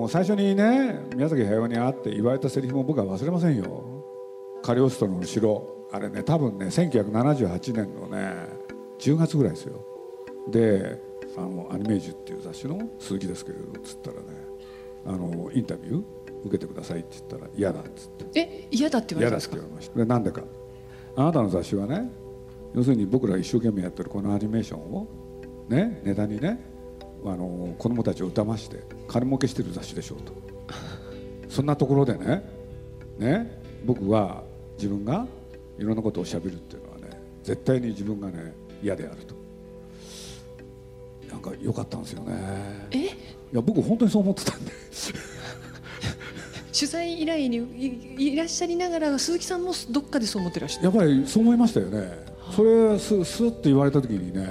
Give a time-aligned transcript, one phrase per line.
[0.00, 4.02] もう最初にね宮崎駿に会って言われたセリフも僕は忘れませんよ。
[4.62, 8.32] カリオストロの城あれね多分ね1978年のね
[8.98, 9.84] 10月ぐらいですよ。
[10.48, 10.98] で
[11.36, 14.22] あのアニメージュっていう雑誌の鈴木ですけれどつったらね
[15.04, 16.02] あのインタビュー
[16.46, 18.40] 受けてくださいって言ったら嫌だっつって。
[18.40, 19.56] え嫌だって言われたんですか？
[19.56, 19.98] 嫌だって言われました。
[19.98, 20.42] でなんでか。
[21.16, 22.10] あなたの雑誌はね
[22.74, 25.06] 要するに僕ら一生懸命やってるこのアニメーションを
[25.68, 26.69] ねネタにね
[27.24, 30.32] あの子供たちを騙して金儲けしてる雑誌でしょうと。
[31.48, 32.42] そんなところでね
[33.18, 34.42] ね僕は
[34.76, 35.26] 自分が
[35.78, 39.34] いろんなことをしゃべるっていうのはね絶対に自分がね嫌であると。
[41.30, 42.34] なんか良かったんですよね。
[42.90, 42.98] え？
[42.98, 43.08] い
[43.52, 44.72] や僕本当にそう思ってたんで。
[46.72, 47.58] 取材依頼に
[48.16, 52.24] いいらっしゃりながら鈴木さんもどっかでそう思ってらっしゃるやっぱりそう思いましたよね。
[52.56, 54.46] それススッと言われた時にね、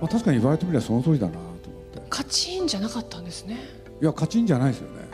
[0.00, 1.38] まあ、確かに言われてみればその通りだな
[2.14, 3.58] カチンじゃなかったんですね。
[4.00, 5.08] いやカチンじゃないですよね。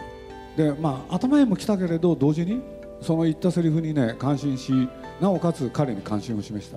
[0.55, 2.61] でまあ頭へも来たけれど同時に
[3.01, 4.71] その言ったセリフにね感心し
[5.19, 6.77] なおかつ彼に関心を示した。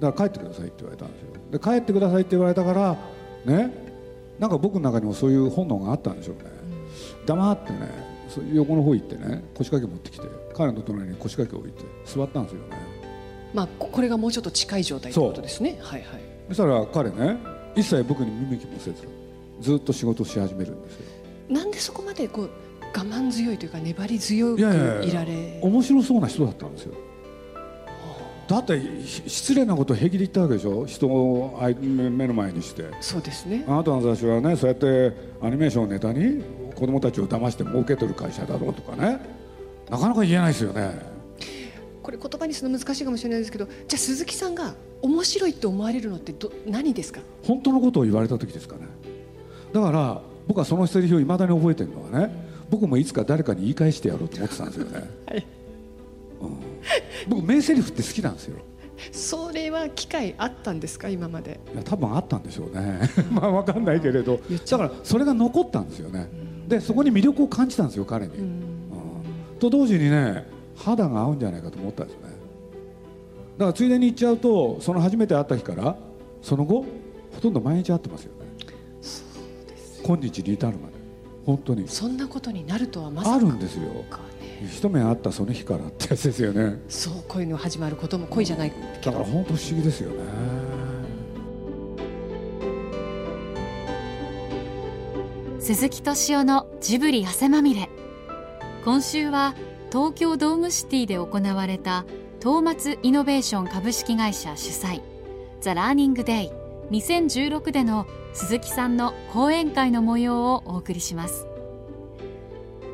[0.00, 1.28] だから帰ってくださいって言われたんですよ。
[1.50, 2.96] で帰ってくださいって言われたから
[3.44, 3.70] ね
[4.38, 6.44] なんか僕の中にもそういう本能があったんでしょうね、
[7.26, 7.78] 黙ってね
[8.54, 12.76] 横の方行ってね腰掛け持ってきて彼の隣に腰掛け置いて座ったんですよね。
[13.52, 15.78] まあここれがもうちょっと近い状態ということですね。
[15.82, 16.20] はいはい。
[16.48, 17.36] そしたら彼ね
[17.76, 19.06] 一切僕に見向きもせず
[19.62, 21.06] ずっと仕事をし始めるんですよ。
[21.48, 22.50] なんでそこまでこう
[22.94, 24.62] 我慢強いというか粘り強くい
[25.12, 25.60] られ？
[25.62, 26.94] 面白そうな人だったんですよ。
[28.48, 30.84] だってひ失礼なことを平気で言ったわけでしょ？
[30.84, 32.90] 人を目の前にして。
[33.00, 33.64] そうですね。
[33.66, 36.42] あなたの雑誌はねそうやってアニメーションをネタに
[36.74, 39.20] 子供たちを騙して儲けてる会社だろうとかね。
[39.88, 41.12] なかなか言えないですよね。
[42.02, 47.20] これ言葉にするの難しいかもしれないですけどじゃあ鈴木さんが面白いって思われるのってど何ですか？
[47.44, 48.82] 本当のことを言われた時ですかね
[49.72, 55.46] だから僕はそのセリフをいまだに覚えてるのはね僕もいつか誰かに言い返してやろうと思ってたんですよね、はい。
[56.40, 56.58] うん、
[57.28, 58.58] 僕名セリフって好きなんですよ。
[59.10, 61.08] それは機会あったんですか？
[61.08, 61.60] 今まで。
[61.72, 63.00] いや多分あったんでしょうね。
[63.30, 64.40] まあ分かんないけれど。
[64.70, 66.28] だからそれが残ったんですよね。
[66.68, 68.44] でそこに魅力を感じたんですよ彼に、うん。
[68.44, 68.52] うん。
[69.58, 70.46] と同時にね
[70.76, 72.34] 肌が合うんじゃないかと思ったんですよね。
[73.58, 75.96] だからついでに言っちゃうとその初めて会った日から
[76.40, 76.84] その後
[77.34, 78.46] ほとんど毎日会ってますよね
[80.02, 80.94] 今日に至るまで
[81.46, 84.04] 本当にそんなことになるとはまさかあるんですよね
[84.64, 90.16] 一目会ったその日からってやつですよねそう恋の始まることも恋じゃないけどだから本当不思議ですよね
[95.58, 97.88] 鈴木敏夫のジブリ汗まみれ
[98.84, 99.54] 今週は
[99.92, 102.04] 東京ドームシティで行われた
[102.40, 105.02] 東松イノベーション株式会社主催
[105.60, 106.61] ザ・ラーニングデイ
[106.92, 111.46] 2016での鈴木さんの講演会の模様をお送りします。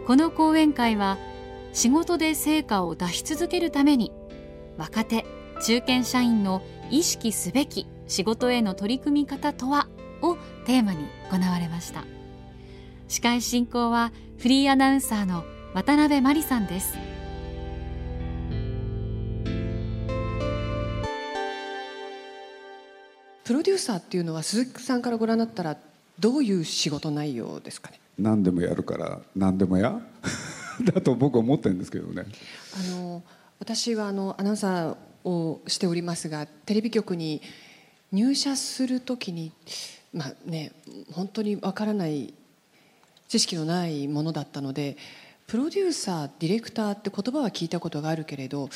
[0.06, 1.18] この講演会は
[1.72, 4.12] 仕事で成果を出し続けるために
[4.78, 5.26] 若手
[5.64, 9.88] 中堅社員の意識すべき仕事への取り組み方とは
[10.22, 12.04] をテーマに行われました。
[13.08, 15.44] 司会進行はフリーアナウンサーの
[15.74, 17.17] 渡辺真理さんです。
[23.48, 25.78] プロデューサーっていうのは鈴木さんからご覧になったら
[26.18, 27.98] どういう仕事内容ですかね？
[28.18, 29.98] 何でもやるから何でもや？
[30.84, 32.26] だと僕は思ってるんですけどね。
[32.78, 33.22] あの
[33.58, 37.40] 私はあのアナウンサーをしておりますがテレビ局に
[38.12, 39.50] 入社するときに
[40.12, 40.72] まあね
[41.12, 42.34] 本当にわからない
[43.28, 44.98] 知識のないものだったので
[45.48, 48.68] プロデューサーディレクターって言葉は聞いたことがあるけれど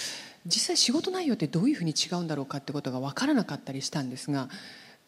[0.47, 4.49] 実際仕事内容ってどういうふうに違うんだろうかってことが分からなかったりしたんですが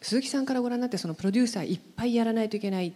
[0.03, 2.93] 鈴木さんからご覧になってそのプロデューサーいっぱいやらないといけない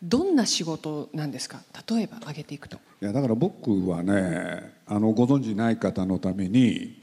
[0.00, 1.58] どんな仕事なんですか？
[1.90, 2.76] 例えば挙げていくと。
[3.02, 7.02] いやだから僕はねあのご存じない方のために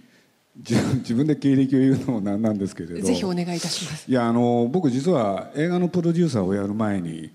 [0.56, 4.10] 自分自分で経歴を言うのもなんなんですけれどぜひお願いいたします。
[4.10, 7.32] いやあの僕実は映画のプロデューサーをやる前に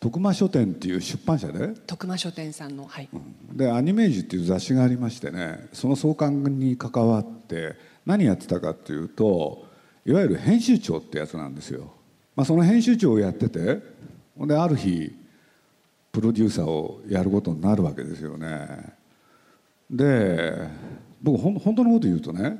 [0.00, 1.68] 徳間書店っていう出版社で。
[1.86, 3.08] 徳間書店さんのはい。
[3.52, 7.74] でアニメージュっていう雑誌がありましてねその創刊に関わって
[8.06, 9.66] 何やってたかっていうと
[10.06, 11.92] いわゆる編集長ってやつなんですよ、
[12.36, 13.82] まあ、その編集長をやってて
[14.38, 15.12] ほんである日
[16.12, 18.96] プロデューサーをやることになるわけですよね。
[19.90, 20.68] で
[21.22, 22.58] 僕ほん本当のこと言うとね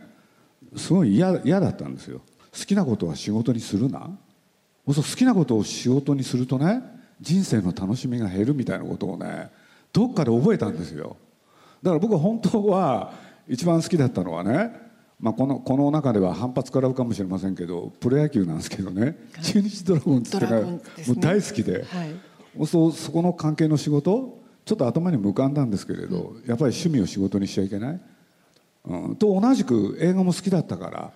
[0.76, 2.20] すごい嫌嫌だったんですよ。
[2.52, 4.10] 好きなことは仕事にするな。
[4.86, 9.50] そう好きなことを仕事にするとね人生の楽しみが減るみたいなことをね
[9.92, 11.16] どっかで覚えたんですよ。
[11.82, 13.12] だから僕は本当は
[13.48, 14.72] 一番好きだったのはね、
[15.20, 19.16] まあ、このこの中では反発からうかもしれませんけどプロ野球なんですけどね。
[19.42, 20.80] 中日ドラゴンズってのがもう
[21.16, 22.66] 大好きで、はい。
[22.66, 28.00] そうそこの関係の仕事ちょっと頭に浮かんだんですけれど、やっぱり趣味を仕事にしちゃいけない、
[28.84, 31.10] うん、と同じく映画も好きだったから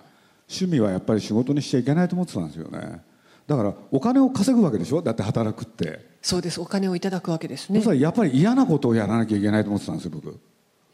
[0.49, 3.01] 趣味はやっぱり仕事にしちゃいけないと思ってたんですよね
[3.47, 5.01] だからお金を稼ぐわけでしょ？
[5.01, 6.13] だって働くって。
[6.21, 6.61] そうです。
[6.61, 7.81] お金をいただくわけですそね。
[7.81, 10.39] したらやっぱり嫌なことをやらなきゃいけないと思ってたんですよ僕。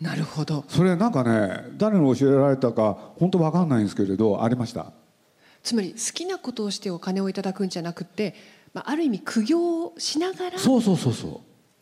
[0.01, 0.63] なるほど。
[0.67, 4.91] それなんかね誰に教えられたか本当わかんないんですけれどありました？
[5.61, 8.33] つまり好きなことをしてお金をいただくんじゃなくて、
[8.73, 11.39] まあ、ある意味苦行をしながらそうそうそうそう。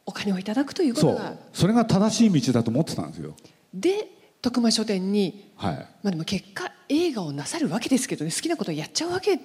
[0.07, 3.35] お金をいただくというこそうとがそれが正しい道だと思ってたんですよ。
[3.73, 4.07] で
[4.41, 5.75] 徳間書店に、はい。
[5.75, 8.31] まあ、でも結果映画をなさるわけですけどね。
[8.31, 9.39] 好きなことをやっちゃうわけ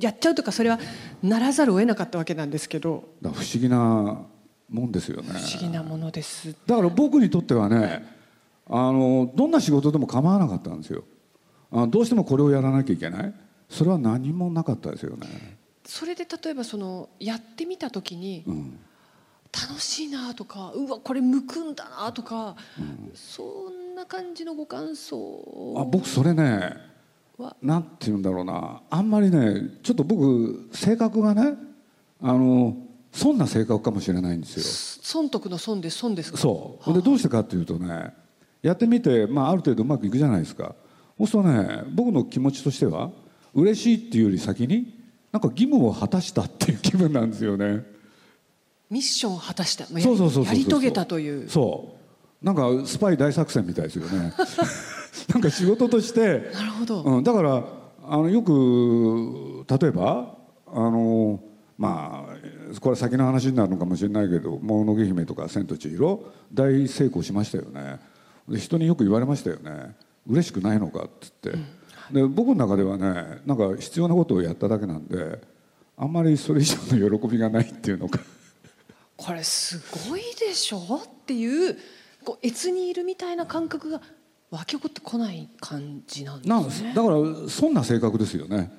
[0.00, 0.78] やっちゃうとかそれは
[1.22, 3.04] ならざるを得なかったわけなんですけど。
[3.22, 4.22] 不思議な
[4.70, 5.28] もんですよね。
[5.32, 6.54] 不思議なものです。
[6.66, 8.04] だから僕にとってはね
[8.68, 11.04] あのどんな仕事でも構わなかったんですよ。
[11.70, 13.34] あどうしてもこれをやらなきゃいけない。
[13.68, 18.78] それは何もなかったですよね、それで例えばそのやってみた時にうん、
[19.52, 22.56] 楽しいなとかうわこれ向くんだなとか、
[23.12, 25.74] そんな感じのご感想。
[25.76, 26.76] あ僕それね
[27.38, 27.56] は。
[27.62, 28.82] なんて言うんだろうな。
[28.90, 31.54] あんまりねちょっと僕性格がね
[32.20, 32.76] あの
[33.12, 36.38] 損な性格かもしれないんです損得の損で損ですか？
[36.38, 36.94] よそう。
[36.94, 38.12] でどうしてかっていうとね
[38.62, 40.74] やってみて、まあ、ある程度うまくいくじゃないですか。
[41.16, 43.10] そうするとね僕の気持ちとしては
[43.54, 44.94] 嬉しいっていうより先に
[45.32, 47.84] なんか義務を果たしたっていう気分なんですよね。
[48.90, 49.84] ミッションを果たした。
[49.90, 50.54] まあやそうそうそうそう。
[50.54, 51.48] やり遂げたという。
[51.48, 51.94] そ
[52.42, 52.44] う。
[52.44, 54.32] なんかスパイ大作戦みたいですよね
[55.32, 57.64] なんか仕事としてなるほど、うん、だから
[58.06, 60.36] あのよく例えば
[60.66, 61.40] あの
[61.76, 62.26] ま
[62.74, 68.00] あこれ先の話になるのかもしれないけど「もののけ姫」とか「千と千尋」大成功しましたよね。
[68.48, 69.94] で人によく言われましたよね。
[70.26, 71.52] 嬉しくないのかっつって、
[72.12, 75.40] で僕の中ではねなんか必要なことをやっただけなんで
[75.96, 78.20] あんまりそれ以上の喜びがないっていうのか。
[79.16, 80.78] これすごいでしょ？
[80.78, 81.76] っていう
[82.24, 84.00] こう越にいるみたいな感覚が
[84.50, 86.94] 湧き起こってこない感じなんですね。
[86.94, 88.72] だからそんな性格ですよね。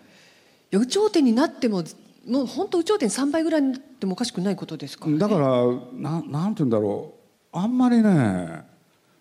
[0.72, 1.84] 有頂天になっても
[2.28, 7.14] もう本当有頂天3倍ぐらいになってもおかしくないことですから、ね、だからななんて言うんだろ
[7.54, 7.58] う。
[7.58, 8.64] あんまりね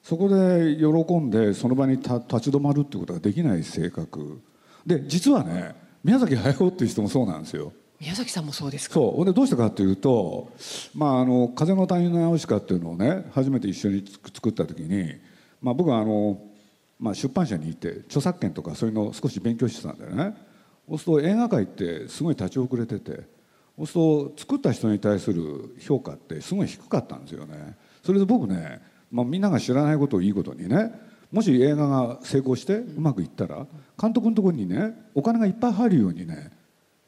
[0.02, 4.40] そこで喜んでその場にた立ち止まるってことができない性格。
[4.86, 7.72] で実はね宮崎駿っていう人もそうなんですよ。
[8.00, 8.94] 宮崎さんもそうですか？
[8.94, 9.24] そう。
[9.24, 10.52] でどうしてかっていうと
[10.94, 15.14] 「まあ、あの風の谷のナウシカ」っていうのをね初めて一緒に作作った時に、
[15.60, 16.40] まあ、僕はあの、
[16.98, 20.36] まあ、出版社に行って著作権とかそういうのを少し勉強してたんだよね。
[20.88, 23.20] そうすると映画界ってすごい立ち遅れてて
[23.76, 27.76] そうすると作った人に対する評価ってすごい低かったんですよね。
[28.02, 28.80] それで僕ね、
[29.12, 30.92] まあ、みんなが知らないことをいいことにね
[31.30, 33.66] もし映画が成功してうまくいったら
[34.00, 36.50] 監督のところにねお金がいっぱい入るようにね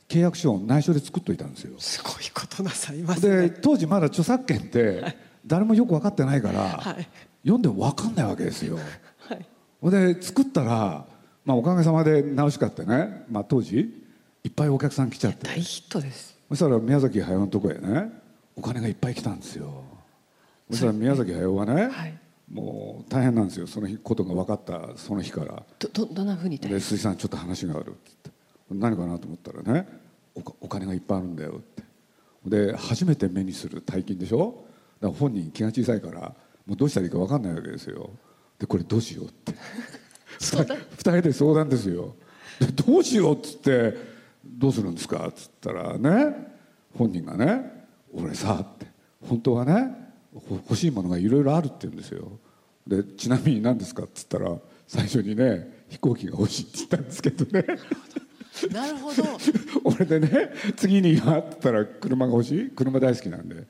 [0.09, 1.75] 契約書を内緒で作っといたんですよ。
[1.79, 5.17] すごいことなさいますでね当時まだ著作権って
[5.47, 7.09] 誰もよく分かってないから、はい
[7.43, 8.77] 読んでも分かんないわけですよ。
[8.77, 9.91] はい。
[9.91, 11.07] で作ったら、
[11.45, 14.05] まあ、おかげさまでナウシカってね、まあ、当時
[14.45, 15.47] いっぱいお客さん来ちゃって。
[15.47, 16.37] 大ヒットです。
[16.49, 18.11] そしたら宮崎駿のとこへね
[18.57, 19.85] お金がいっぱい来たんですよ。
[20.71, 22.19] そしたら宮崎駿はね、はい。
[22.53, 23.67] もう大変なんですよ。
[23.67, 25.63] その日ことが分かったその日から。
[25.79, 27.99] どどどんなふうにで「鈴木さんちょっと話がある」って。
[28.13, 28.31] 言って
[28.71, 29.87] 何かなと思ったらね
[30.61, 31.83] お金がいっぱいあるんだよって。
[32.47, 34.65] で初めて目にする大金でしょ？
[35.01, 36.35] だから本人気が小さいから
[36.71, 38.11] もうどうしたらいいか分かんないわけですよ。
[38.57, 39.55] でこれどうしようって。
[40.39, 42.15] 相談二人で相談ですよ。
[42.61, 43.95] でどうしようっつって
[44.47, 46.37] 「どうするんですか?」っつったらね
[46.95, 48.87] 本人がね「俺さ」って
[49.21, 52.39] 本当はねほ欲しいものがいろいろあるって言うんですよ。
[52.87, 54.05] でちなみに何ですか？
[54.05, 57.67] っつったら最初にね飛行機が欲しいって言ったんですけどね。
[58.73, 59.25] なるほど。
[59.83, 62.71] 俺でね次にはって言ったら車が欲しい？
[62.71, 63.67] 車大好きなんで。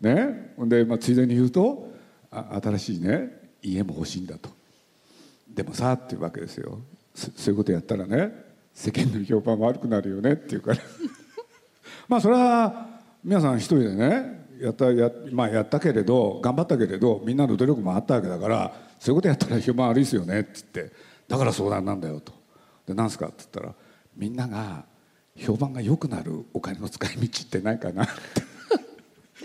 [0.00, 0.54] ね。
[0.56, 1.97] ほんで、まあ、ついでに言うとあ
[2.30, 3.30] 新しいね
[3.62, 4.50] 家も欲しいんだと。
[5.48, 6.78] でもさっていうわけですよ。
[7.14, 8.32] そういうことやったらね
[8.72, 10.78] 世間の評判悪くなるよねっていうから。
[12.06, 20.94] まあそれは皆さん一人でねやったや,、まあ、やったけれど頑張ったけれどみんなの努力もあったわけだからそういうことやったら評判悪いですよねって言って。
[21.28, 22.32] だから相談なんだよと。
[22.86, 23.74] で何すかって言ったら
[24.16, 24.84] みんなが
[25.36, 28.14] 評判が良くなるお金の使い道ってないかなって。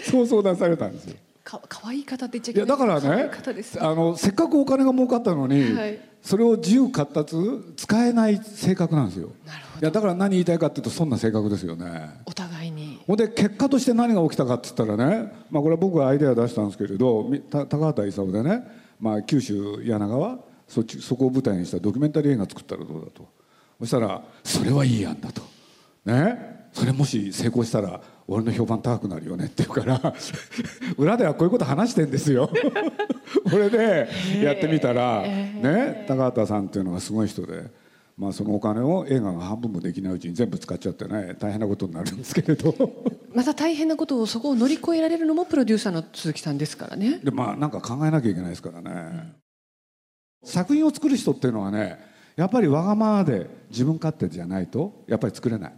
[0.10, 1.18] そう相談されたんですよ。
[1.60, 2.60] か可愛い方って言っちゃいい。
[2.60, 3.82] やだからね方です。
[3.84, 6.00] あのせっかくお金が儲かったのに、はい。
[6.22, 7.36] それを自由闊達
[7.76, 9.32] 使えない性格なんですよ。
[9.46, 9.82] なるほど。
[9.82, 12.10] いやだから何言いたいかっていうとそんな性格ですよね。
[12.26, 13.00] お互いに。
[13.06, 18.64] ほんで結果として何が起きたかって言ったらね、まあ、これは僕がアイデア出したんですけれど高畑勲でね、
[19.00, 23.28] まあ、九州柳川そっちそこを舞台にしたドキュメンタリー映画作ったらどうだと。
[23.82, 25.42] そしたらそれはいい案だと。
[26.06, 26.54] ね。
[26.72, 30.14] それもし成功したら俺の評判高くなるよねって言うから
[30.98, 32.50] 裏ではこういうこと話してんですよ。
[33.50, 34.08] これで
[34.42, 37.70] やってみたら、ね、高畑さんっていうのがすごい人で、
[38.18, 42.74] まあ、そのお金を映画が半分もできないうちに全部使っちゃってね大変なことになるんですけれど。
[43.34, 47.20] また大変なことをそこを乗り越えられるのもプロデューサーの鈴木さんですからね。
[47.24, 49.34] でまあなんか考えなきゃいけないですからね、
[50.44, 51.98] 作品を作る人っていうのはね
[52.36, 55.74] やっぱりわがままで自分勝手じゃないとやっぱり作れない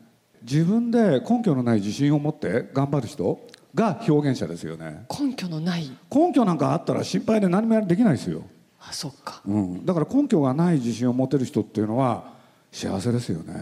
[0.47, 3.39] 自分で根拠のない自信を持って頑張る人
[3.73, 5.05] が表現者ですよね。
[5.19, 5.89] 根拠のない。
[6.13, 8.43] 根拠なんかあったら心配で何もできないですよ、
[8.79, 9.41] あそっか。
[9.45, 12.35] うん、だから根拠がない自信を持てる人っていうのは
[12.71, 13.53] 幸せですよね。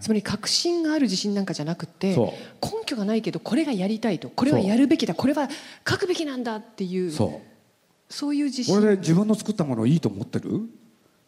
[0.00, 2.32] つまり確信がある自信なんかじゃなくて根
[2.84, 5.48] 拠がないけどこれがやりたいとこれはやるべきだこれは
[5.88, 7.52] 書くべきなんだっていうそう。
[8.12, 8.74] そういう自信。
[8.74, 10.68] これで自分の作ったものをいいと思ってる？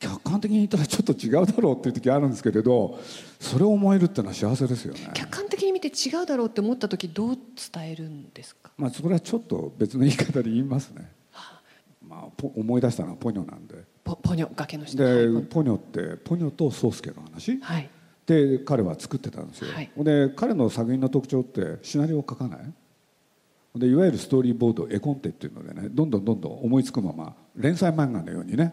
[0.01, 3.01] 客観的に言ったらちょっと違うだろうっていう時あるんですけれど
[3.41, 5.11] それを思えるっていうのは幸せですよね。
[5.15, 7.39] 客観的に見て違うだろうって思った時どう
[7.73, 8.71] 伝えるんですか？
[8.77, 11.11] まあそれはちょっと別の言い方で言いますね。
[12.07, 13.77] まあポ思い出したのはポニョなんで。
[14.05, 15.43] ポポニョ崖の下ではい。
[15.45, 17.59] ポニョってポニョと宗介の話。
[17.61, 17.89] はい。
[18.27, 19.91] で彼は作ってたんですよ、はい。
[19.99, 22.61] で彼の作品の特徴ってシナリオを書かない。
[23.77, 28.73] でいわゆるストーリーボード絵コンテっていうのでねどんどんどんどん思いつくまま連載漫画のようにね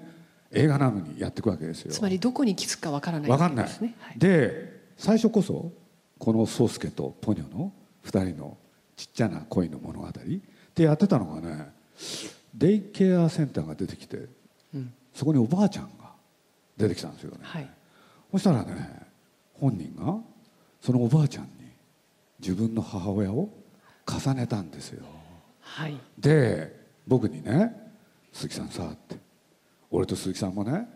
[0.51, 1.91] 映画なのにやっていくわけですよ。
[1.91, 3.65] つまりどこに気づくかわからない分かんない。
[3.65, 4.20] ですね、はい。
[4.20, 5.72] で最初こそ
[6.20, 7.72] この宗介とポニョの
[8.05, 8.58] 2人の
[8.96, 10.08] ちっちゃな恋の物語
[10.75, 11.72] でやってたのがね
[12.53, 14.27] デイケアセンターが出てきて
[14.74, 14.93] うん。
[15.13, 16.12] そこにおばあちゃんが
[16.77, 17.70] 出てきたんですよね、はい。
[18.31, 19.08] そしたらね
[19.53, 20.17] 本人が
[20.81, 21.50] そのおばあちゃんに
[22.39, 23.50] 自分の母親を
[24.08, 25.05] 重ねたんですよ。
[25.62, 25.98] はい。
[26.17, 27.75] で僕にね
[28.34, 29.17] 「鈴木さんさ」って
[29.91, 30.88] 「俺と鈴木さんもね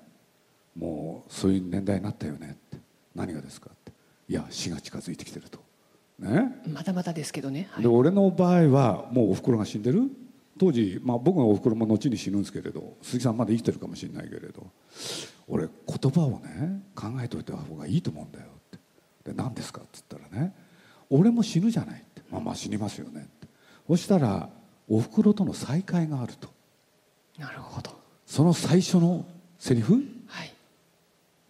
[0.75, 2.84] もうそういう年代になったよね」って
[3.14, 3.92] 「何がですか?」って
[4.28, 5.64] 「いや死が近づいてきてる」と。
[6.18, 7.84] ね、まだまだですけどね、はい。
[7.84, 10.10] で俺の場合はもうおふくろが死んでる。
[10.58, 14.72] 当時、まあ、僕のおふくろも後に死ぬんですけれど鈴木さんまだ生きてるかもしれないけれど。
[15.50, 18.80] 俺言葉をね考えておいた方がいいと思うんだよっ
[19.25, 19.32] て。
[19.32, 20.56] で何ですかって言ったらね
[21.10, 22.22] 俺も死ぬじゃないって。
[22.32, 23.48] まあまあ死にますよねって。
[23.86, 24.50] そしたら
[24.88, 26.48] おふくろとの再会があると。
[27.38, 29.25] なるほどその最初の
[29.60, 29.94] セリフ？
[30.27, 30.53] はい。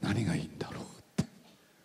[0.01, 1.25] 何がいいんだろうって。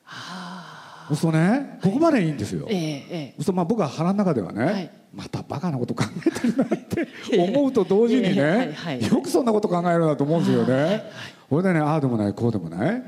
[0.06, 3.34] あそうするとねここまでいいんですよ、あええええ。
[3.36, 4.90] そうするとまあ僕は腹の中ではね、はい。
[5.12, 9.06] またバカなこと考えてるなって 思うと同時にいやいやはいねはい。
[9.06, 11.02] よくそんなこと考えるなと思うんですよね。
[11.48, 12.98] これでねああでもないこうでもない。
[12.98, 13.02] っ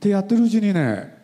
[0.00, 1.16] てやってるうちにね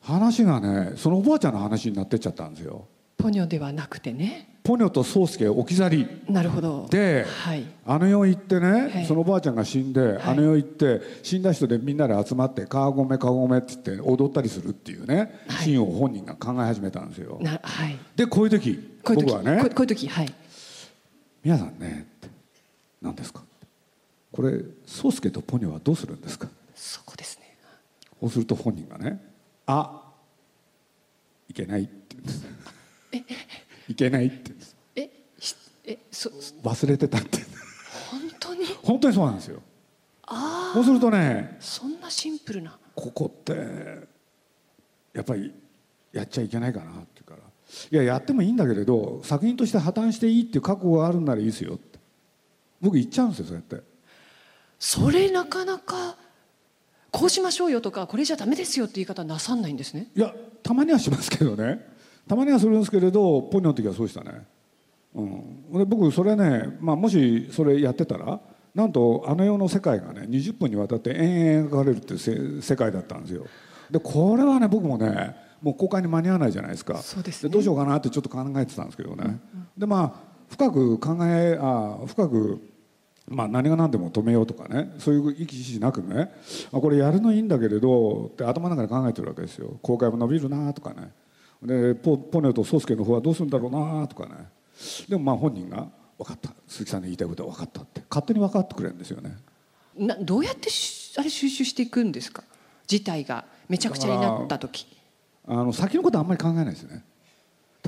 [0.00, 2.86] 話がねそのおばあちゃんの話になってっちゃったんですよ。
[3.24, 4.50] ポニョではなくてね。
[4.62, 6.06] ポニョと宗介置き去り。
[6.28, 6.86] なるほど。
[6.90, 7.64] で、はい。
[7.86, 9.06] あの世行ってね、い。
[9.06, 15.64] そのおばあちゃんが死んで、あの世行って死んだ人でみんなで集まって「川込川込」って言って踊ったりするっていうね、はい。
[15.64, 17.38] シーンを本人が考え始めたんですよ。
[17.40, 17.98] なはい。
[18.14, 20.34] でこういう時こういう時僕はねこういう時はい
[21.42, 22.28] 皆さんねって
[23.00, 23.40] 何ですか？
[24.32, 26.46] これ宗介とポニョはどうするんですか？
[26.74, 27.56] そこですね。
[28.20, 29.18] そうすると本人がね
[29.64, 30.02] 「あ
[31.48, 32.46] いけない」って言うんです
[33.88, 34.52] いけないって
[34.96, 35.10] え
[35.84, 36.30] えそ
[36.62, 37.38] 忘れてたって
[38.10, 39.62] 本当に本当にそうなんですよ
[40.26, 43.52] ああそうするとねそんなシンプルなここって
[45.12, 45.52] やっぱり
[46.12, 47.38] やっちゃいけないかなって言うから
[47.90, 51.98] 「いややってもいいんだけれど作品として破綻していいっていう覚悟があるんならいいですよ」って
[52.80, 53.94] 僕言っちゃうんですよそうやって。
[54.78, 56.16] それなかなか
[57.10, 61.93] こうしましょうよとかこれじゃダメですよって言い方なさんないんですねいやたまにはしますけどね
[62.28, 64.46] たまにはするんですけれどポニョの時はそうでしたね、
[65.14, 68.40] うん、で僕それね、まあ、もしそれやってたら
[68.74, 73.46] なんとあの世の世界がね20分にわたって延々描かれるっていうせ世界だったんですよ。
[73.90, 76.98] でこれはね僕もねもう公開に間に合わないじゃないですか。
[76.98, 77.50] そうですね。
[77.50, 79.38] どうしようかなってちょっと考えてたんですけどね、
[79.78, 82.60] でまあ深く考えあ深く
[83.26, 86.30] まあ、何が何でも止めようとかねそういう意識なくね
[86.72, 89.78] あこれやるのいいんだけれどって頭の中で考えてるわけですよ。
[89.80, 91.10] 公開も伸びるなとかね
[91.64, 94.48] でポポネと宗介の方はどうするんだろうなとかね。
[95.08, 96.50] でもまあ本人が「分かった。
[96.68, 98.02] 鈴木さんの言いたいことは分かった」って。
[98.10, 99.36] 勝手に分かってくれるんですよね。
[99.96, 102.44] などうやってしあれ収集していくんですか？
[102.86, 104.86] 事態がめちゃくちゃになった時。
[105.46, 107.04] あの先のことはあんまり考えないですね。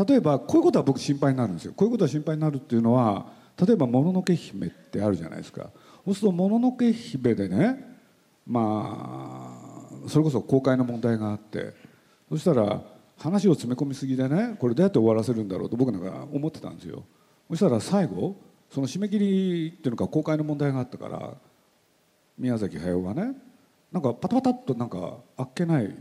[0.07, 1.73] 例えばこういうことは僕心配になるんですよ。
[1.75, 3.27] こういうことは心配になるっていうのは
[3.63, 5.71] 例えば「もののけ姫」ってあるじゃないですか。
[6.05, 7.97] そうすると「もののけ姫」でね
[8.47, 11.75] まあそれこそ公開の問題があって
[12.29, 12.81] そしたら
[13.19, 17.05] 話を詰め込みすぎでねこれどうやって終わらせるんだろうと僕なんか思ってたんですよ。
[17.49, 18.37] そしたら最後
[18.71, 21.35] その締め切りっていうのか公開の問題があったから
[22.39, 23.33] 宮崎駿がね
[23.91, 25.95] なんかパタパタっとなんかあっけない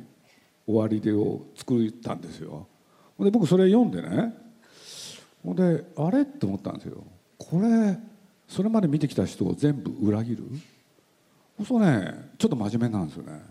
[0.66, 2.68] 終わりでを作ったんですよ。
[3.20, 4.34] で僕それ読んでね
[5.44, 7.04] ほんであれって思ったんですよ。
[7.38, 7.98] これ
[8.48, 10.44] それまで見てきた人を全部裏切る？
[11.66, 13.42] そうねちょっと真面目なんですよね。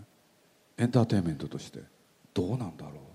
[0.77, 1.79] エンターテインメントとして。
[2.33, 3.14] どうなんだろう？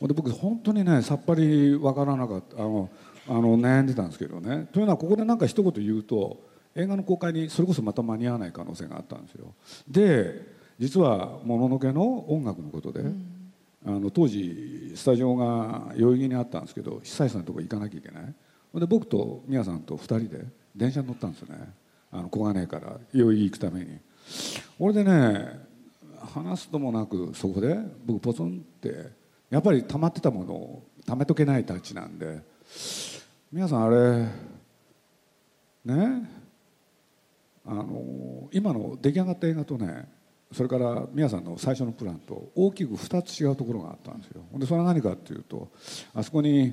[0.00, 2.56] で僕本当にねさっぱりわからなかった。
[2.56, 2.90] あの
[3.28, 4.66] あの悩んでたんですけどね。
[4.72, 6.40] というのはここで何か一言言うと
[6.74, 9.54] 映画の公開にそれこそまた間に合わない可能性があったんですよ。
[9.88, 13.36] で実は「もののけ」の音楽のことで、うん。
[13.86, 18.34] あの当時スタジオが代々木にあったんですけど久石さんのとこ行かなきゃいけない。
[18.74, 20.44] で僕と宮さんと2人で
[20.76, 21.72] 電車に乗ったんですよね。
[22.12, 23.98] あの小金井から代々木行くために。
[24.78, 25.60] 俺でね
[26.18, 29.19] 話すともなくそこで僕ポツンって
[29.50, 32.40] やっぱり溜まってたものを溜めとけないたちなんで。
[33.52, 34.28] 皆さんあれ
[35.84, 36.30] ね
[37.66, 40.08] あの今の出来上がった映画とね
[40.52, 44.42] それから宮さんの最初のプランと大きく2つ違うところがあったんですよ。
[44.54, 45.68] でそれは何かっていうと
[46.14, 46.72] あそこに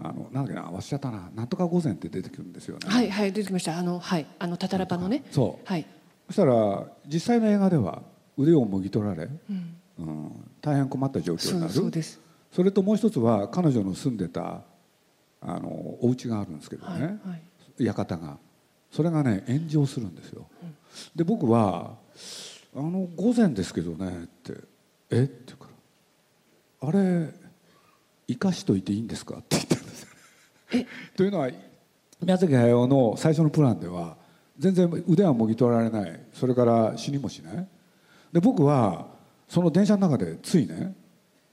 [0.00, 2.88] あのなんだっけな忘れちゃったななんとか御前って出てくるんですよね。
[2.88, 3.76] はいはい出てきました。
[3.76, 5.24] あのはいあのタタラパのね。
[5.30, 5.68] そう。
[5.68, 5.86] はい。
[6.28, 8.02] そしたら実際の映画では
[8.38, 11.72] 腕をもぎ取られ、うんうん、大変困った状況になる。
[11.72, 12.20] そうです。
[12.52, 14.62] それともう一つは彼女の住んでた
[15.40, 15.68] あの
[16.00, 17.36] お家があるんですけどね、はいは
[17.78, 18.38] い、館が。
[18.90, 20.76] それがね炎上するんですよ、うん、
[21.16, 21.96] で僕は
[22.76, 24.54] あの午前ですけどね」って
[25.10, 25.24] 「え？
[25.24, 25.68] っ?」て言うか
[26.80, 27.34] ら「あれ
[28.28, 30.08] 生かしといていいんですか?」って言ったんですよ。
[30.74, 30.86] ね。
[31.16, 31.50] というのは
[32.20, 34.16] 宮崎駿の最初のプランでは
[34.58, 36.20] 全然腕はもぎ取られない。
[36.32, 37.68] それから死にもしない。
[38.32, 39.08] で僕は
[39.48, 40.94] その電車の中でついね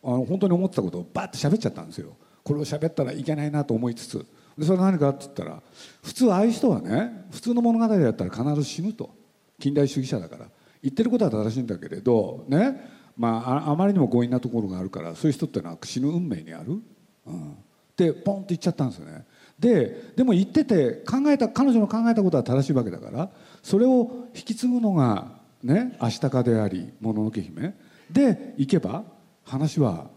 [0.03, 2.15] あの本当に思ってたことをバッて喋っちゃったんですよ。
[2.43, 4.25] これを喋ったらいけないなと思いつつ。
[4.57, 5.62] でそれは何かって言ったら
[6.03, 9.13] 普通ああいう人はね普通の物語だったら必ず死ぬと。
[9.60, 10.48] 近代主義者だから。
[10.81, 16.82] 言ってることは正しいんだけれどねまあ、あまりにも強引なところがあるからそういう人ってのは死ぬ運命にある、
[17.27, 17.58] うん、
[17.95, 19.25] でポンって言っちゃったんですよね。
[19.60, 23.30] ででも言ってて考えた彼女の考えたことは正しいわけだから
[23.62, 25.27] それを引き継ぐのが
[25.63, 27.74] ね足高でありもののけ姫。
[28.10, 29.04] で行けば
[29.45, 30.10] 話は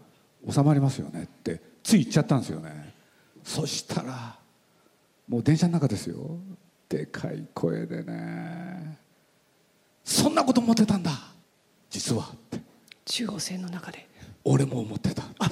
[0.49, 1.23] 収まりますよね。
[1.23, 2.93] ってつい言っちゃったんですよね。
[3.43, 4.37] そしたら
[5.27, 6.37] もう電車の中ですよ。
[6.89, 8.97] でかい声でね。
[10.03, 11.11] そんなこと思ってたんだ。
[11.89, 12.29] 実は。
[12.33, 12.59] って。
[13.05, 14.07] 中央線の中で。
[14.43, 15.23] 俺も思ってた。
[15.39, 15.49] あ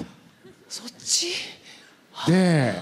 [0.68, 1.28] そっち？
[2.28, 2.72] で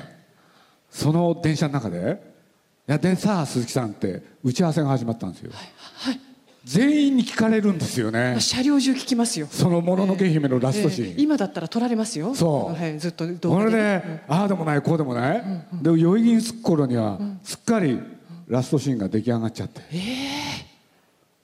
[0.91, 2.23] その電車の中で
[2.87, 6.21] 「いやでさあ鈴木さん」って打ち合わせが始まったんですよ、はいはい、
[6.65, 8.37] 全員に聞かれるんですよね。
[8.39, 9.49] 車両中聞きますよ。
[9.51, 11.17] その「もののけ姫」のラストシーン、えーえ。
[11.17, 12.35] ー、今だったら撮られますよ。
[12.35, 18.01] そう、はい、ずっとこれで、ああでもないこうでもない、うんうん、でも余韻に着く頃には、すっかり
[18.47, 19.81] ラストシーンが出来上がっちゃって。
[19.93, 19.99] ええ。
[19.99, 20.73] ー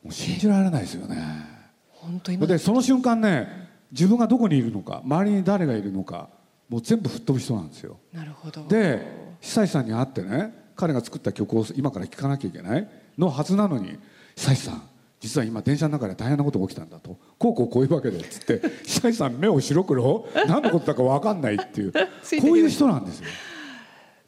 [0.02, 1.16] もう信じられないですよね。
[1.92, 6.28] 本当でその瞬間ね自分がどこにいるのか周りに誰がいるのか
[6.68, 7.98] もう全部吹っ飛ぶ人なんですよ。
[8.12, 8.66] なるほど。
[8.68, 9.04] で
[9.40, 13.98] 久石さんに会ってね彼が作った曲を今から聴かなきゃいけないのはずなのに
[14.36, 14.82] 久石さん
[15.20, 17.18] 実は今電車の中で大変なことが起きたんだと。
[17.38, 20.28] こうこうこういうわけでっつって 久石さん目を白黒？
[20.46, 21.92] 何のことだか分かんないっていう。
[22.40, 23.26] こういう人なんですよ。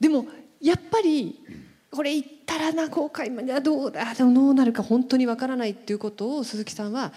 [0.01, 0.27] でも
[0.61, 1.39] やっぱり
[1.91, 7.13] これ言ったらな公開まではどうだどうなるか本当にわからないっていうことを鈴木さんは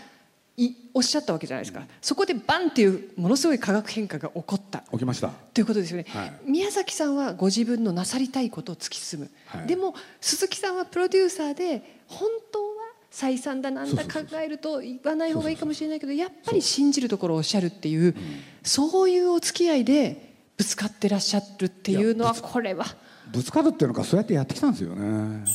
[0.57, 4.83] いおっしゃったわけじゃないですか、うん、そこでバンっていうものすごい化学変化が起こった。
[4.91, 5.29] 起きました。
[5.53, 12.82] ということですよね、はい、宮崎さんはご自分のなさりたいことを突き進む、はい、でも鈴木さんはプロデューサーで本当は
[13.13, 18.15] 採算だなんだ考えると言わない方がいいかもしれないけどやっぱり信じるところをおっしゃるっていう
[18.63, 22.85] そういうお付き合いでぶつかってらっしゃるっていうのはこれは。
[23.31, 25.45] ぶつかるっていうのかそうやってやってきたんですよね。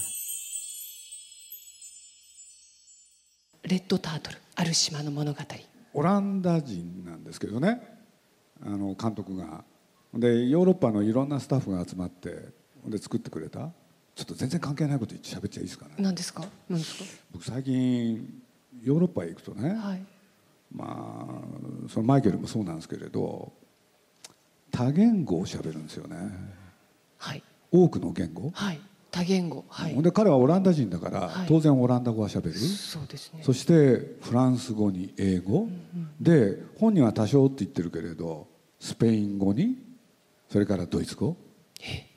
[3.65, 5.39] レッドタートルある島の物語。
[5.95, 7.81] オランダ人なんですけどね。
[8.65, 9.65] あの監督が。
[10.15, 12.51] でヨーロッパのいろんなスタッフが集まって
[12.87, 13.73] で作ってくれた
[14.19, 15.93] ちょっと全然関係ないこと言って喋っちゃいいですかね。
[15.97, 16.45] 何ですか？
[16.69, 17.05] 何ですか？
[17.31, 18.43] 僕最近
[18.83, 20.03] ヨーロッパへ行くとね、はい、
[20.75, 21.41] ま
[21.87, 23.53] あそのマイケルもそうなんですけれど
[24.73, 26.17] 多言語を喋るんですよね。
[27.17, 27.45] はい。
[27.71, 28.81] 多くの言語、はい、
[29.13, 32.59] 多言語、はい、で彼はオランダ人だから、はい、当然オランダ語はしゃべる。
[32.59, 33.43] そうですね。
[33.45, 38.49] そしてフランス語に英語、うんうん、で本人は多少って言ってるけれど
[38.81, 39.79] スペイン語に？
[40.51, 41.37] それからドイツ語？
[41.81, 42.08] え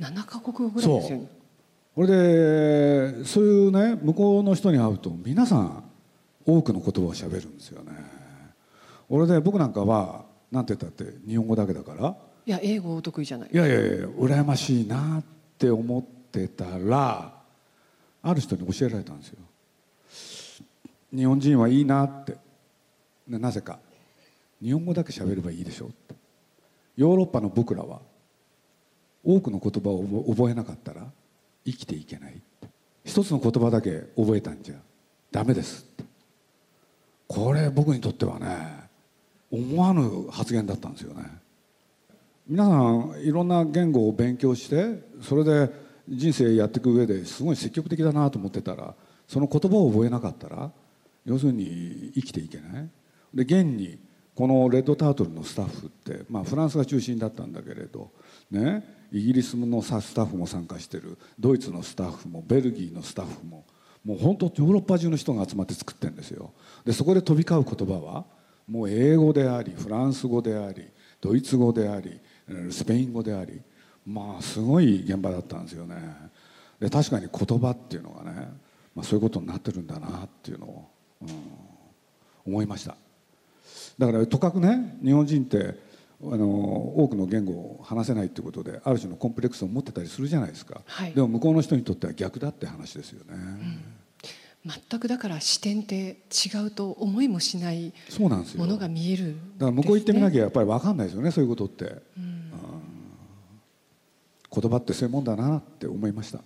[0.00, 1.28] 7か国語ぐらいですよね。
[1.94, 5.84] これでそういうね向こうの人に会うと皆さん
[6.44, 7.92] 多くの言葉をしゃべるんですよね。
[9.08, 12.16] 俺で僕なんかはなんて言ったって日本語だけだから。
[12.44, 13.50] いや英語お得意じゃない。
[13.52, 15.24] いやいやいや羨ましいなっ
[15.58, 17.32] て思ってたら
[18.22, 19.38] ある人に教えられたんですよ。
[21.14, 22.36] 日本人はいいなって。
[23.26, 23.78] なぜか。
[24.62, 26.14] 日本語だけ喋ればいいでしょうって。
[26.96, 28.00] ヨーロッパの僕らは
[29.26, 31.02] 多くの言葉を覚えなかったら
[31.66, 32.40] 生きていけない
[33.04, 34.76] 一つの言葉だけ覚えたんじゃ
[35.32, 35.84] ダメです
[37.26, 38.86] これ僕にとってはね
[39.50, 41.24] 思わぬ発言だったんですよね。
[42.48, 45.70] 皆さんいろんな言語を勉強してそれで
[46.08, 48.94] 人生やっていく上ですごい積極的だなと思ってたら
[49.26, 50.70] その言葉を覚えなかったら
[51.24, 52.88] 要するに生きていけない。
[53.34, 53.98] で現に
[54.34, 58.10] このレッドタートルのスタッフって、まあ、フランスが中心だったんだけれど、
[58.50, 61.18] ね、イギリスのスタッフも参加してる。
[61.38, 63.64] ドイツのスタッフもベルギーのスタッフも
[64.06, 66.52] もう本当ヨーロッパ中の人が集まって作ってるんですよ。
[66.84, 68.24] でそこで飛び交う言葉は
[68.68, 70.86] もう英語でありフランス語であり
[71.20, 72.20] ドイツ語であり
[72.70, 73.60] スペイン語であり
[74.06, 75.96] まあすごい現場だったんですよね。
[76.78, 78.48] で確かに言葉っていうのがね、
[78.94, 80.88] まあ、そういうことになってるんだなっていうのを、
[81.22, 81.28] うん、
[82.46, 82.94] 思いました。
[83.98, 85.74] だからとかくね日本人って
[86.22, 98.28] あの多くの言語を話せないっていうことである種のコンプレックスを持ってたりするじゃないですか、はい、でも向こうの人にとっては逆だって話ですよね、うん、全くだから視点って違うと思いもしないも
[98.66, 101.84] のが見える、ね、だから向こう行ってみなきゃやっぱり分かんないですよねそういうことって、
[102.16, 102.50] うん、
[104.50, 106.40] 言葉ってそういうもんだなって思いました、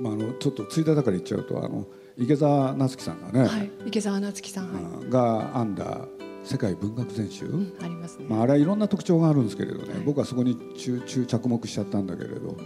[0.00, 1.84] まあ、あのちょっとついでだから言っちゃうとあの
[2.16, 5.98] 池澤夏樹さんがね、はい、池澤夏樹さん、はい、が編んだ
[6.44, 12.56] 世界文学全集、うん、ありますね、まあ、あれはいろんな特徴があるんですけれどね、はい、僕はそこに中中着目しちゃったんだけれど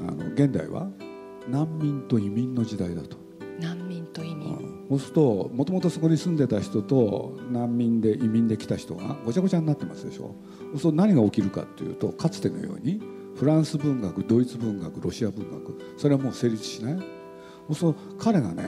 [0.00, 0.88] あの現代は
[1.48, 3.16] 難民と移民の時代だと。
[3.58, 10.36] 難民と移民、うん、そうするともともとそこに住んでた人と難民で移民で来た人がごちゃごちゃになってますでしょ。
[10.60, 13.00] そうすると何が起きるかっていうとかつてのように
[13.34, 16.98] フランス文学ドイツ文学ロシア文学それはもう成立しない。
[17.74, 18.64] そう彼がね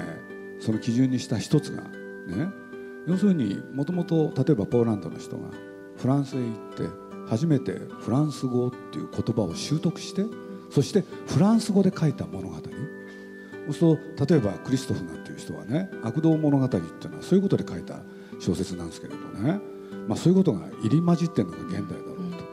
[0.61, 2.49] その基準にした一つがね
[3.07, 5.49] 要するにもともと例えばポーランドの人が
[5.97, 10.25] フランスへ行って初めてフランス語っていう言葉を習得して
[10.71, 12.57] そしてフランス語で書いた物語
[13.67, 18.01] そうすると例えばクリストフなんていう人はね「悪道物語」っていうのはそういうことで書いた
[18.41, 19.61] 小説なんですけれどね、
[20.09, 22.45] まあ、そういうことが入り混じってるのが現代だろうと。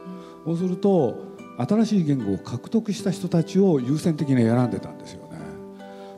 [0.46, 1.26] そうすると
[1.58, 5.40] 新しい言語を獲得した人たちを優先的に選んでたんですよね。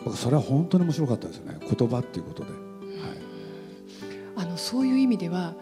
[0.04, 2.50] 僕それは本当に面白かったですね言葉っていうことで。
[4.70, 5.56] そういう意味では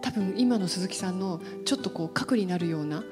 [0.00, 3.04] 多分今の鈴木さんのちょっとこう核になるような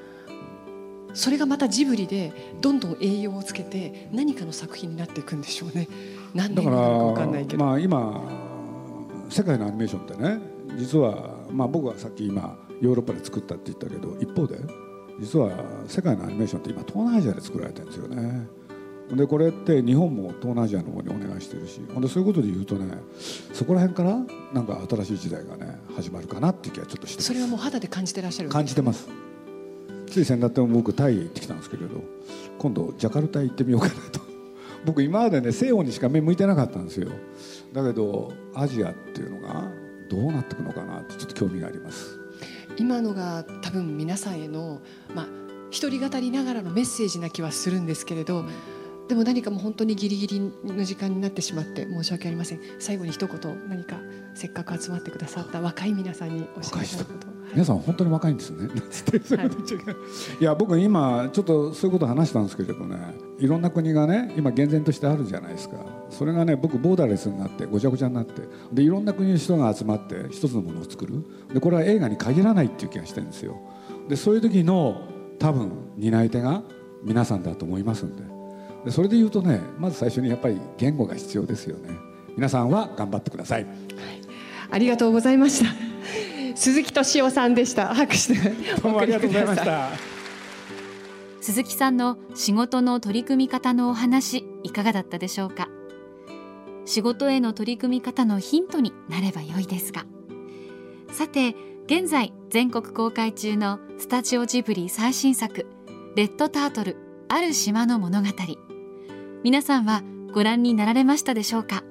[1.13, 5.87] それがまたジブリでどんどん栄養をつけて何かの作品になっていくんでしょうね。
[6.33, 7.63] 何年か分かんないけど。
[7.63, 8.19] まあ今
[9.29, 10.39] 世界のアニメーションってね
[10.75, 14.57] 実はまあ僕はさっき今ヨーロッパで作ったって言ったけど一方で
[15.19, 15.51] 実は
[15.87, 18.47] 世界のアニメーションって今東南アジアで作られてるんですよね
[19.15, 22.93] でこれって日本も東南アジアの方にお願いしてるしほんでそういうことで言うとね
[23.53, 24.17] そこら辺から
[24.53, 29.07] なんか新しい時代がね始まるかなっていう気はちょっとしてそれはもう肌で感じてらっしゃる感じてます。
[30.09, 32.01] つい先だっても僕タイへ行ってきたんですけれど
[32.57, 34.19] 今度ジャカルタへ行ってみようかなと。
[34.85, 37.09] 僕今までね西欧にしか目向いてなかったんですよ。
[37.73, 39.71] だけどアジアっていうのが
[40.09, 42.19] どうなっていくのかなってちょっと興味があります。
[42.77, 44.81] 今のが多分皆さんへの
[45.15, 45.27] まあ
[45.69, 48.45] 一人語りながらのメッセージな気はするんですけれど、うん
[49.07, 52.59] でも何かもう本当にギリギリの時間になってしまって申し訳ありません。
[52.77, 53.97] 最後に一言何か
[54.33, 58.67] せっかく集まってくださった若い皆さんにおっしゃりたいこと、はい、皆さん本当に若いんですね。
[58.67, 59.47] はい、
[60.41, 62.97] い や僕今ちょっとそういうこと話したんですけれどね
[63.39, 65.77] いろんな国がね今厳然としてあるじゃないですか。
[66.09, 68.41] それがね僕ボーダーレスになってごちゃごちゃになって
[68.73, 71.23] でいろんな国の人が集まって一つのものを作る。
[71.53, 73.57] でこれは映画に限らないっていう気がしてるんですよ。
[74.09, 75.01] でそういう時の
[75.39, 76.61] 多分担い手が
[77.03, 78.36] 皆さんだと思いますんで
[78.85, 81.89] でそれで言うとねまず最初にやっぱり言語が必要ですよね。
[82.35, 83.73] 皆さんは頑張ってください、はい、
[84.69, 85.71] ありがとうございました。
[86.55, 87.93] 鈴木敏夫さんでした。
[87.93, 88.33] 拍手。
[88.33, 89.89] で どうもありがとうございました。
[91.41, 95.69] 鈴木さんの仕事の取り組み方のお話いかがだったでしょうか？
[96.85, 100.05] 仕事への取り組み方のヒントになれば良いですが。
[101.11, 105.65] さて現在全国公開中のスタジオジブリ最新作
[106.15, 106.97] 「レッドタートル
[107.29, 108.27] ある島の物語」
[109.43, 111.83] 皆さんはご覧になられましたでしょうか？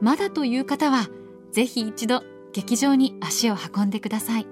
[0.00, 1.08] まだという方は
[1.52, 4.46] ぜひ一度劇場に足を運んでください。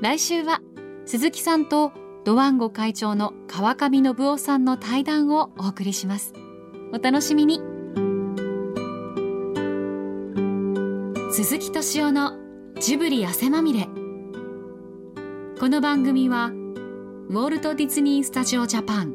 [0.00, 0.60] 来週は
[1.06, 1.92] 鈴木さんと
[2.24, 6.32] ドワンゴ会長の川上信夫さんの対談をお送りします。
[6.92, 7.60] お楽しみに。
[11.30, 12.32] 鈴木敏夫の
[12.80, 13.88] ジブリ汗まみれ。
[15.60, 19.14] この番組はウォルト・ディズニー・スタジオ・ジャパン